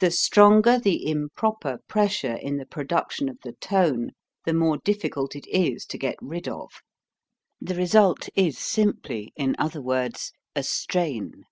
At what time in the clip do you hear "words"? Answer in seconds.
9.80-10.32